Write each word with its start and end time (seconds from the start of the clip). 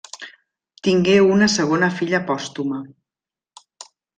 Tingué 0.87 1.17
una 1.35 1.49
segona 1.57 1.91
filla 1.99 2.23
pòstuma. 2.33 2.81